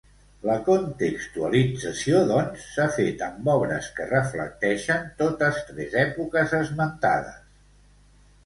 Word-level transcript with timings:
La 0.49 0.53
contextualització, 0.67 2.21
doncs, 2.31 2.63
s'ha 2.77 2.87
fet 2.95 3.21
amb 3.27 3.51
obres 3.57 3.91
que 3.99 4.09
reflecteixen 4.13 5.07
totes 5.23 5.63
tres 5.69 5.95
èpoques 6.09 6.57
esmentades. 6.63 7.41